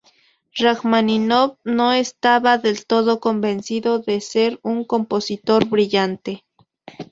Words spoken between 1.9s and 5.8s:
estaba del todo convencido de ser un compositor